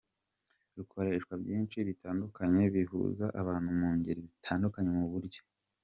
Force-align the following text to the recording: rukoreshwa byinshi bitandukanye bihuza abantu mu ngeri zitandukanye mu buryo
rukoreshwa 0.75 1.33
byinshi 1.43 1.77
bitandukanye 1.87 2.63
bihuza 2.75 3.25
abantu 3.41 3.69
mu 3.79 3.89
ngeri 3.97 4.21
zitandukanye 4.31 4.89
mu 4.99 5.07
buryo 5.13 5.41